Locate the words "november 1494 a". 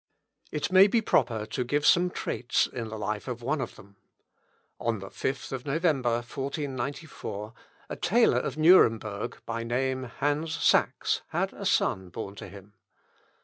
5.67-7.95